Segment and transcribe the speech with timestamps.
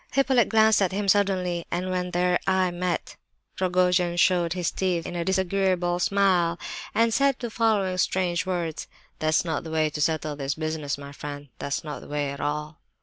[0.13, 3.17] Hippolyte glanced at him suddenly, and when their eyes met
[3.59, 6.57] Rogojin showed his teeth in a disagreeable smile,
[6.95, 8.87] and said the following strange words:
[9.19, 12.41] "That's not the way to settle this business, my friend; that's not the way at
[12.41, 12.79] all."